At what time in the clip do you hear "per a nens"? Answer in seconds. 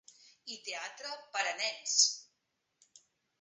1.35-1.95